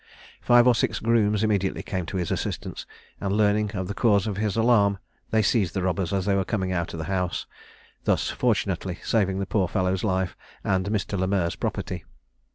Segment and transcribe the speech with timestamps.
[0.41, 2.87] Five or six grooms immediately came to his assistance;
[3.19, 4.97] and, learning the cause of his alarm,
[5.29, 7.45] they seized the robbers as they were coming out of the house;
[8.05, 11.19] thus fortunately saving the poor fellow's life and Mr.
[11.19, 12.03] Le Merr's property.